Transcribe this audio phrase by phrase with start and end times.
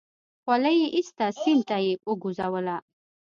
[0.43, 2.75] خولۍ يې ايسته سيند ته يې وگوزوله.